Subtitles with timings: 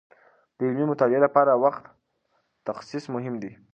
[0.57, 1.83] د علمي مطالعې لپاره د وخت
[2.67, 3.51] تخصیص مهم دی.